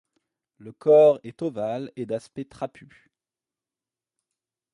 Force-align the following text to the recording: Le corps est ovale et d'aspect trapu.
Le 0.57 0.71
corps 0.71 1.19
est 1.21 1.43
ovale 1.43 1.91
et 1.95 2.07
d'aspect 2.07 2.45
trapu. 2.45 3.11